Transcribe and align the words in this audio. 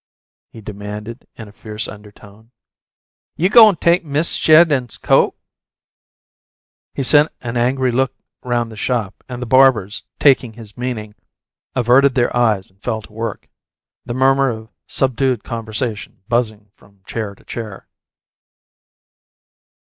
he 0.51 0.61
demanded 0.61 1.27
in 1.35 1.47
a 1.47 1.51
fierce 1.51 1.87
undertone. 1.87 2.49
"You 3.35 3.49
goin' 3.49 3.75
take 3.75 4.03
Mist' 4.03 4.35
Sheridan's 4.35 4.97
coat?" 4.97 5.35
He 6.95 7.03
sent 7.03 7.31
an 7.41 7.55
angry 7.55 7.91
look 7.91 8.11
round 8.41 8.71
the 8.71 8.75
shop, 8.75 9.23
and 9.29 9.39
the 9.39 9.45
barbers, 9.45 10.01
taking 10.17 10.53
his 10.53 10.75
meaning, 10.75 11.13
averted 11.75 12.15
their 12.15 12.35
eyes 12.35 12.67
and 12.71 12.81
fell 12.81 13.03
to 13.03 13.13
work, 13.13 13.47
the 14.03 14.15
murmur 14.15 14.49
of 14.49 14.69
subdued 14.87 15.43
conversation 15.43 16.23
buzzing 16.27 16.71
from 16.73 17.03
chair 17.05 17.35
to 17.35 17.43
chair. 17.43 17.87